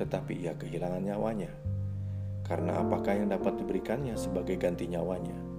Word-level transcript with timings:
tetapi 0.00 0.46
ia 0.46 0.56
kehilangan 0.56 1.04
nyawanya? 1.04 1.52
Karena 2.44 2.80
apakah 2.80 3.16
yang 3.16 3.28
dapat 3.32 3.60
diberikannya 3.60 4.16
sebagai 4.16 4.56
ganti 4.56 4.88
nyawanya? 4.88 5.53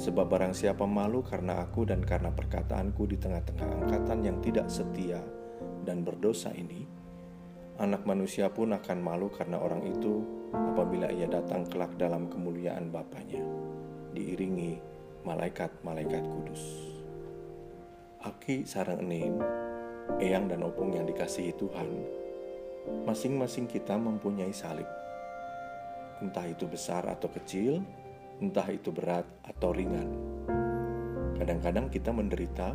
Sebab 0.00 0.26
barang 0.32 0.54
siapa 0.56 0.88
malu 0.88 1.20
karena 1.20 1.60
aku 1.60 1.84
dan 1.84 2.00
karena 2.00 2.32
perkataanku 2.32 3.04
di 3.04 3.20
tengah-tengah 3.20 3.68
angkatan 3.68 4.24
yang 4.24 4.38
tidak 4.40 4.72
setia 4.72 5.20
dan 5.84 6.00
berdosa 6.06 6.54
ini, 6.56 6.88
anak 7.80 8.04
manusia 8.08 8.48
pun 8.48 8.72
akan 8.72 8.98
malu 9.00 9.28
karena 9.28 9.60
orang 9.60 9.84
itu 9.84 10.24
apabila 10.52 11.12
ia 11.12 11.28
datang 11.28 11.68
kelak 11.68 11.96
dalam 12.00 12.32
kemuliaan 12.32 12.88
Bapaknya, 12.88 13.44
diiringi 14.16 14.80
malaikat-malaikat 15.24 16.24
kudus. 16.28 16.62
Aki 18.20 18.68
sarang 18.68 19.04
enin, 19.04 19.40
eyang 20.20 20.48
dan 20.48 20.64
opung 20.64 20.92
yang 20.92 21.08
dikasihi 21.08 21.56
Tuhan, 21.56 21.88
masing-masing 23.08 23.68
kita 23.68 23.96
mempunyai 23.96 24.52
salib. 24.52 24.88
Entah 26.20 26.44
itu 26.44 26.68
besar 26.68 27.08
atau 27.08 27.32
kecil, 27.32 27.80
entah 28.40 28.66
itu 28.72 28.88
berat 28.88 29.28
atau 29.44 29.70
ringan. 29.70 30.08
Kadang-kadang 31.36 31.92
kita 31.92 32.08
menderita 32.12 32.72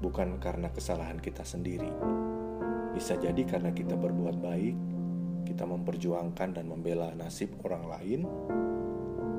bukan 0.00 0.40
karena 0.40 0.72
kesalahan 0.72 1.20
kita 1.20 1.44
sendiri. 1.44 1.88
Bisa 2.96 3.16
jadi 3.20 3.40
karena 3.44 3.72
kita 3.72 3.96
berbuat 3.96 4.36
baik, 4.40 4.76
kita 5.48 5.64
memperjuangkan 5.68 6.56
dan 6.56 6.64
membela 6.64 7.12
nasib 7.12 7.52
orang 7.64 7.84
lain, 7.88 8.20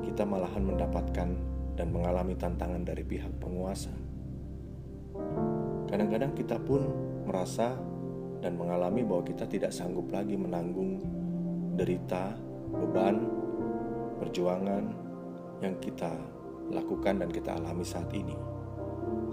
kita 0.06 0.22
malahan 0.22 0.62
mendapatkan 0.62 1.28
dan 1.74 1.88
mengalami 1.90 2.38
tantangan 2.38 2.82
dari 2.86 3.02
pihak 3.02 3.34
penguasa. 3.42 3.94
Kadang-kadang 5.90 6.34
kita 6.34 6.58
pun 6.62 6.82
merasa 7.26 7.74
dan 8.42 8.58
mengalami 8.58 9.02
bahwa 9.06 9.22
kita 9.26 9.46
tidak 9.46 9.70
sanggup 9.74 10.10
lagi 10.10 10.34
menanggung 10.38 11.02
derita, 11.74 12.34
beban, 12.74 13.22
perjuangan, 14.18 15.03
yang 15.62 15.78
kita 15.78 16.10
lakukan 16.72 17.20
dan 17.20 17.28
kita 17.30 17.54
alami 17.54 17.84
saat 17.84 18.08
ini. 18.14 18.34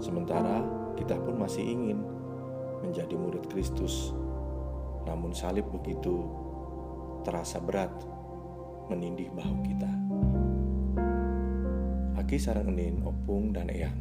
Sementara 0.02 0.60
kita 0.98 1.16
pun 1.16 1.38
masih 1.38 1.64
ingin 1.64 2.02
menjadi 2.82 3.14
murid 3.14 3.46
Kristus, 3.48 4.12
namun 5.06 5.32
salib 5.32 5.70
begitu 5.70 6.26
terasa 7.22 7.62
berat 7.62 7.94
menindih 8.90 9.30
bahu 9.32 9.56
kita. 9.62 9.92
Aki 12.18 12.36
sarang 12.36 12.68
enin, 12.74 13.00
opung, 13.06 13.54
dan 13.54 13.70
eyang. 13.70 13.98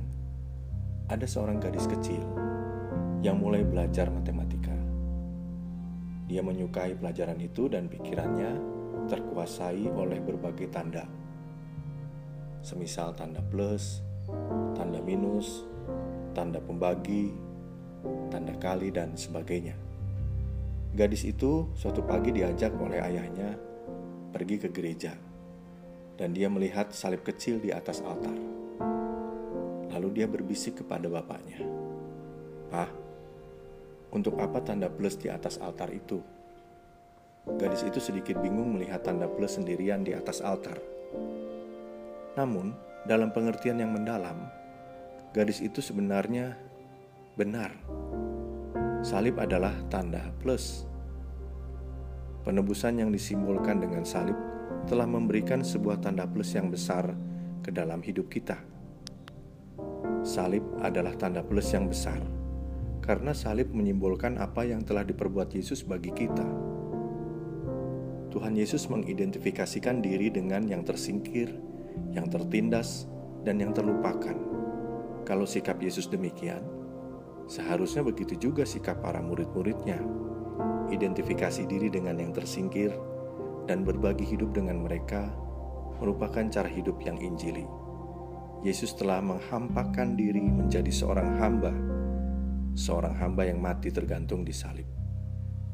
Ada 1.08 1.28
seorang 1.28 1.62
gadis 1.62 1.86
kecil 1.86 2.24
yang 3.22 3.38
mulai 3.38 3.62
belajar 3.62 4.10
matematika. 4.10 4.74
Dia 6.26 6.42
menyukai 6.42 6.96
pelajaran 6.96 7.38
itu 7.44 7.68
dan 7.68 7.92
pikirannya 7.92 8.56
terkuasai 9.12 9.92
oleh 9.92 10.24
berbagai 10.24 10.72
tanda 10.72 11.21
semisal 12.62 13.18
tanda 13.18 13.42
plus, 13.42 14.06
tanda 14.78 15.02
minus, 15.02 15.66
tanda 16.38 16.62
pembagi, 16.62 17.34
tanda 18.30 18.54
kali, 18.58 18.94
dan 18.94 19.18
sebagainya. 19.18 19.74
Gadis 20.94 21.26
itu 21.26 21.72
suatu 21.74 22.06
pagi 22.06 22.30
diajak 22.36 22.76
oleh 22.78 23.02
ayahnya 23.02 23.58
pergi 24.32 24.62
ke 24.62 24.70
gereja, 24.70 25.18
dan 26.16 26.32
dia 26.32 26.48
melihat 26.48 26.94
salib 26.94 27.26
kecil 27.26 27.58
di 27.58 27.74
atas 27.74 28.00
altar. 28.06 28.38
Lalu 29.92 30.08
dia 30.22 30.28
berbisik 30.30 30.86
kepada 30.86 31.12
bapaknya, 31.12 31.60
"Pak, 32.72 32.90
untuk 34.16 34.40
apa 34.40 34.64
tanda 34.64 34.88
plus 34.88 35.20
di 35.20 35.28
atas 35.28 35.60
altar 35.60 35.92
itu?" 35.92 36.22
Gadis 37.42 37.82
itu 37.90 37.98
sedikit 37.98 38.38
bingung 38.38 38.78
melihat 38.78 39.02
tanda 39.02 39.26
plus 39.26 39.58
sendirian 39.58 40.06
di 40.06 40.14
atas 40.14 40.46
altar. 40.46 40.78
Namun, 42.40 42.72
dalam 43.08 43.34
pengertian 43.36 43.82
yang 43.82 43.92
mendalam, 43.92 44.48
gadis 45.36 45.60
itu 45.60 45.84
sebenarnya 45.84 46.56
benar. 47.36 47.74
Salib 49.02 49.42
adalah 49.42 49.74
tanda 49.90 50.30
plus. 50.40 50.86
Penebusan 52.46 53.02
yang 53.02 53.10
disimbolkan 53.10 53.82
dengan 53.82 54.06
salib 54.06 54.38
telah 54.86 55.06
memberikan 55.06 55.62
sebuah 55.62 56.02
tanda 56.02 56.26
plus 56.26 56.54
yang 56.58 56.70
besar 56.70 57.14
ke 57.62 57.70
dalam 57.70 58.02
hidup 58.02 58.30
kita. 58.30 58.58
Salib 60.22 60.62
adalah 60.82 61.18
tanda 61.18 61.42
plus 61.42 61.74
yang 61.74 61.90
besar 61.90 62.22
karena 63.02 63.34
salib 63.34 63.74
menyimbolkan 63.74 64.38
apa 64.38 64.62
yang 64.62 64.86
telah 64.86 65.02
diperbuat 65.02 65.52
Yesus 65.58 65.82
bagi 65.82 66.14
kita. 66.14 66.46
Tuhan 68.32 68.56
Yesus 68.56 68.88
mengidentifikasikan 68.88 70.00
diri 70.00 70.32
dengan 70.32 70.64
yang 70.64 70.88
tersingkir, 70.88 71.52
yang 72.12 72.28
tertindas, 72.28 73.12
dan 73.42 73.58
yang 73.58 73.74
terlupakan. 73.74 74.38
Kalau 75.26 75.46
sikap 75.46 75.82
Yesus 75.82 76.10
demikian, 76.10 76.62
seharusnya 77.50 78.06
begitu 78.06 78.38
juga 78.38 78.66
sikap 78.66 79.02
para 79.02 79.22
murid-muridnya. 79.22 80.02
Identifikasi 80.92 81.66
diri 81.66 81.88
dengan 81.88 82.20
yang 82.20 82.36
tersingkir 82.36 82.92
dan 83.66 83.88
berbagi 83.88 84.28
hidup 84.28 84.52
dengan 84.52 84.84
mereka 84.84 85.32
merupakan 86.02 86.44
cara 86.50 86.68
hidup 86.68 86.98
yang 87.06 87.22
injili. 87.22 87.64
Yesus 88.62 88.94
telah 88.94 89.22
menghampakan 89.22 90.14
diri 90.18 90.42
menjadi 90.42 90.90
seorang 90.90 91.38
hamba, 91.42 91.74
seorang 92.78 93.18
hamba 93.18 93.50
yang 93.50 93.58
mati 93.58 93.90
tergantung 93.90 94.46
di 94.46 94.54
salib. 94.54 94.86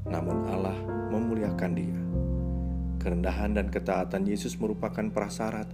Namun 0.08 0.48
Allah 0.48 0.78
memuliakan 1.12 1.72
dia. 1.76 2.00
Kerendahan 3.00 3.56
dan 3.60 3.68
ketaatan 3.72 4.28
Yesus 4.28 4.56
merupakan 4.56 5.04
prasyarat 5.12 5.68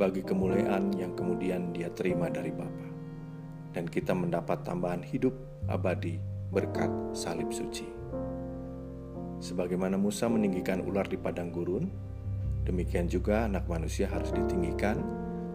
bagi 0.00 0.24
kemuliaan 0.24 0.96
yang 0.96 1.12
kemudian 1.12 1.76
dia 1.76 1.92
terima 1.92 2.32
dari 2.32 2.48
Bapa. 2.48 2.88
Dan 3.76 3.84
kita 3.84 4.16
mendapat 4.16 4.64
tambahan 4.64 5.04
hidup 5.04 5.36
abadi 5.68 6.16
berkat 6.48 6.88
salib 7.12 7.52
suci. 7.52 7.84
Sebagaimana 9.44 10.00
Musa 10.00 10.24
meninggikan 10.32 10.80
ular 10.80 11.04
di 11.04 11.20
padang 11.20 11.52
gurun, 11.52 11.84
demikian 12.64 13.12
juga 13.12 13.44
anak 13.44 13.68
manusia 13.68 14.08
harus 14.08 14.32
ditinggikan 14.32 14.96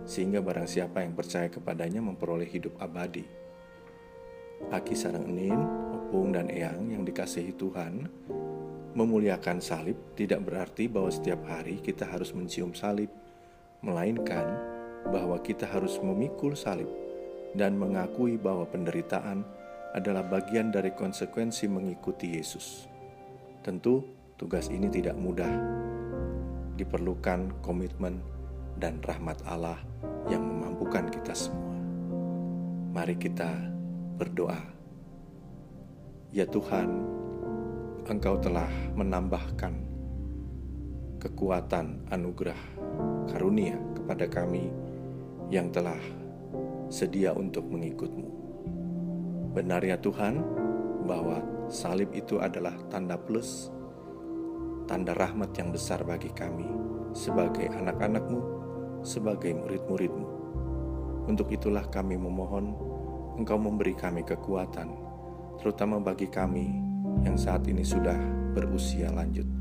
sehingga 0.05 0.45
barang 0.45 0.69
siapa 0.69 1.01
yang 1.01 1.17
percaya 1.17 1.49
kepadanya 1.49 2.05
memperoleh 2.05 2.45
hidup 2.45 2.77
abadi. 2.77 3.25
Aki 4.69 4.93
sarang 4.93 5.25
enin, 5.25 5.57
opung 5.89 6.31
dan 6.31 6.53
eyang 6.53 6.93
yang 6.93 7.01
dikasihi 7.01 7.57
Tuhan, 7.57 8.07
memuliakan 8.93 9.57
salib 9.59 10.15
tidak 10.15 10.45
berarti 10.45 10.85
bahwa 10.87 11.11
setiap 11.11 11.43
hari 11.49 11.81
kita 11.81 12.07
harus 12.07 12.31
mencium 12.31 12.71
salib 12.71 13.11
melainkan 13.85 14.49
bahwa 15.13 15.37
kita 15.45 15.69
harus 15.69 16.01
memikul 16.01 16.57
salib 16.57 16.89
dan 17.53 17.77
mengakui 17.77 18.35
bahwa 18.35 18.65
penderitaan 18.65 19.45
adalah 19.95 20.25
bagian 20.25 20.73
dari 20.73 20.91
konsekuensi 20.91 21.69
mengikuti 21.71 22.35
Yesus. 22.35 22.89
Tentu, 23.63 24.03
tugas 24.35 24.67
ini 24.67 24.91
tidak 24.91 25.15
mudah. 25.15 25.53
Diperlukan 26.75 27.63
komitmen 27.63 28.19
dan 28.75 28.99
rahmat 29.05 29.39
Allah 29.47 29.79
yang 30.27 30.43
memampukan 30.43 31.07
kita 31.07 31.31
semua. 31.31 31.79
Mari 32.91 33.15
kita 33.15 33.47
berdoa. 34.19 34.59
Ya 36.35 36.43
Tuhan, 36.43 36.89
Engkau 38.11 38.35
telah 38.43 38.67
menambahkan 38.99 39.73
kekuatan 41.23 42.11
anugerah 42.11 42.59
karunia 43.29 43.77
kepada 43.97 44.25
kami 44.29 44.69
yang 45.49 45.69
telah 45.69 45.99
sedia 46.89 47.33
untuk 47.33 47.65
mengikutmu. 47.69 48.29
Benar 49.55 49.81
ya 49.85 49.97
Tuhan, 49.97 50.41
bahwa 51.05 51.39
salib 51.69 52.11
itu 52.11 52.41
adalah 52.41 52.73
tanda 52.89 53.15
plus, 53.15 53.69
tanda 54.89 55.13
rahmat 55.13 55.53
yang 55.55 55.69
besar 55.69 56.01
bagi 56.01 56.33
kami 56.33 56.67
sebagai 57.15 57.69
anak-anakmu, 57.71 58.41
sebagai 59.05 59.53
murid-muridmu. 59.53 60.27
Untuk 61.25 61.49
itulah 61.49 61.87
kami 61.89 62.19
memohon 62.19 62.75
Engkau 63.35 63.59
memberi 63.59 63.91
kami 63.91 64.23
kekuatan, 64.23 64.95
terutama 65.59 65.99
bagi 65.99 66.31
kami 66.31 66.71
yang 67.27 67.35
saat 67.35 67.67
ini 67.67 67.83
sudah 67.83 68.15
berusia 68.55 69.11
lanjut. 69.11 69.54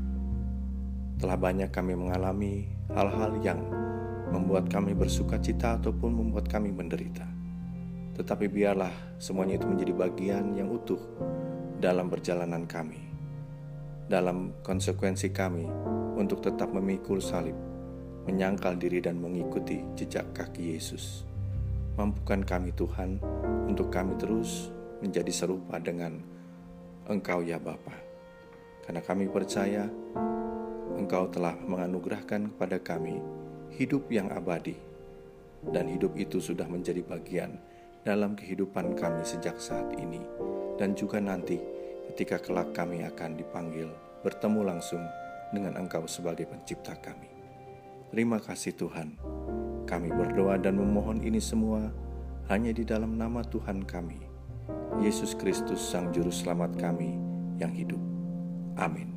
Telah 1.25 1.41
banyak 1.41 1.73
kami 1.73 1.97
mengalami 1.97 2.69
hal-hal 2.93 3.33
yang 3.41 3.57
membuat 4.29 4.69
kami 4.69 4.93
bersuka 4.93 5.41
cita 5.41 5.73
ataupun 5.73 6.21
membuat 6.21 6.45
kami 6.45 6.69
menderita. 6.69 7.25
Tetapi 8.13 8.45
biarlah 8.45 8.93
semuanya 9.17 9.57
itu 9.57 9.65
menjadi 9.65 10.05
bagian 10.05 10.53
yang 10.53 10.69
utuh 10.69 11.01
dalam 11.81 12.13
perjalanan 12.13 12.69
kami, 12.69 13.01
dalam 14.05 14.53
konsekuensi 14.61 15.33
kami 15.33 15.65
untuk 16.13 16.45
tetap 16.45 16.69
memikul 16.69 17.17
salib, 17.17 17.57
menyangkal 18.29 18.77
diri 18.77 19.01
dan 19.01 19.17
mengikuti 19.17 19.81
jejak 19.97 20.29
kaki 20.29 20.77
Yesus. 20.77 21.25
Mampukan 21.97 22.45
kami 22.45 22.69
Tuhan 22.77 23.17
untuk 23.65 23.89
kami 23.89 24.13
terus 24.21 24.69
menjadi 25.01 25.33
serupa 25.33 25.81
dengan 25.81 26.21
Engkau 27.09 27.41
ya 27.41 27.57
Bapa. 27.57 27.97
Karena 28.85 29.01
kami 29.01 29.25
percaya 29.25 29.89
Engkau 30.95 31.27
telah 31.27 31.55
menganugerahkan 31.59 32.55
kepada 32.55 32.79
kami 32.79 33.19
hidup 33.75 34.07
yang 34.07 34.31
abadi, 34.31 34.79
dan 35.71 35.91
hidup 35.91 36.15
itu 36.15 36.39
sudah 36.39 36.65
menjadi 36.65 37.03
bagian 37.03 37.59
dalam 38.07 38.37
kehidupan 38.37 38.95
kami 38.95 39.21
sejak 39.27 39.59
saat 39.59 39.91
ini, 39.99 40.23
dan 40.79 40.95
juga 40.95 41.19
nanti 41.19 41.59
ketika 42.13 42.39
kelak 42.39 42.71
kami 42.71 43.03
akan 43.03 43.35
dipanggil 43.35 43.91
bertemu 44.23 44.61
langsung 44.63 45.03
dengan 45.51 45.75
Engkau 45.75 46.07
sebagai 46.07 46.47
Pencipta 46.47 46.95
kami. 46.97 47.27
Terima 48.13 48.39
kasih 48.39 48.77
Tuhan, 48.77 49.19
kami 49.83 50.09
berdoa 50.13 50.55
dan 50.55 50.79
memohon 50.79 51.19
ini 51.19 51.43
semua 51.43 51.91
hanya 52.47 52.71
di 52.71 52.85
dalam 52.85 53.17
nama 53.17 53.41
Tuhan 53.43 53.83
kami, 53.83 54.21
Yesus 55.01 55.33
Kristus, 55.35 55.81
Sang 55.81 56.13
Juru 56.13 56.31
Selamat 56.31 56.77
kami 56.77 57.17
yang 57.59 57.73
hidup. 57.73 57.99
Amin. 58.77 59.14